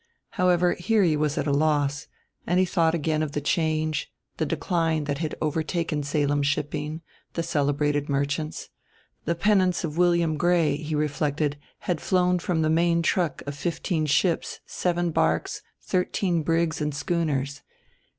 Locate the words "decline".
4.47-5.03